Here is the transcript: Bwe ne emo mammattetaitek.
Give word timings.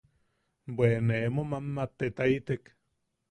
Bwe 0.77 0.89
ne 1.07 1.15
emo 1.27 1.43
mammattetaitek. 1.51 2.63